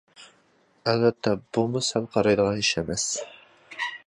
ئەلۋەتتە 0.91 1.33
بۇمۇ 1.59 1.83
سەل 1.91 2.09
قارايدىغان 2.17 2.63
ئىش 2.65 2.73
ئەمەس. 2.81 3.09